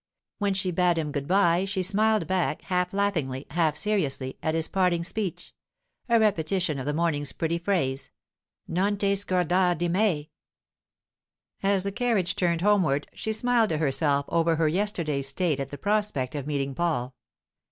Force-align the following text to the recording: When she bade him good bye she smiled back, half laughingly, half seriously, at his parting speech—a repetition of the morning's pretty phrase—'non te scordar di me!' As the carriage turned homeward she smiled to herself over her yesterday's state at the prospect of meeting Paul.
When 0.39 0.55
she 0.55 0.71
bade 0.71 0.97
him 0.97 1.11
good 1.11 1.27
bye 1.27 1.63
she 1.65 1.83
smiled 1.83 2.25
back, 2.25 2.63
half 2.63 2.91
laughingly, 2.91 3.45
half 3.51 3.77
seriously, 3.77 4.35
at 4.41 4.55
his 4.55 4.67
parting 4.67 5.03
speech—a 5.03 6.19
repetition 6.19 6.79
of 6.79 6.87
the 6.87 6.91
morning's 6.95 7.33
pretty 7.33 7.59
phrase—'non 7.59 8.97
te 8.97 9.13
scordar 9.13 9.77
di 9.77 9.87
me!' 9.89 10.31
As 11.61 11.83
the 11.83 11.91
carriage 11.91 12.35
turned 12.35 12.61
homeward 12.61 13.09
she 13.13 13.31
smiled 13.31 13.69
to 13.69 13.77
herself 13.77 14.25
over 14.29 14.55
her 14.55 14.67
yesterday's 14.67 15.27
state 15.27 15.59
at 15.59 15.69
the 15.69 15.77
prospect 15.77 16.33
of 16.33 16.47
meeting 16.47 16.73
Paul. 16.73 17.13